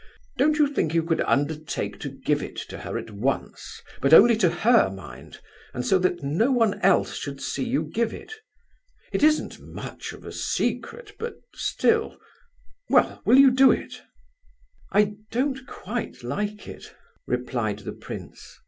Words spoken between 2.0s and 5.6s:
give it to her at once, but only to her, mind,